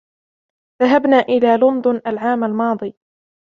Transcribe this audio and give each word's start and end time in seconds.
ذهبنا 0.81 1.19
إلى 1.19 1.57
لندن 1.57 2.01
العام 2.07 2.43
الماضي. 2.43 2.95